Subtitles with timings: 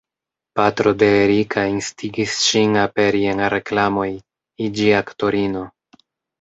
[0.59, 4.09] Patro de Erika instigis ŝin aperi en reklamoj,
[4.71, 5.67] iĝi aktorino.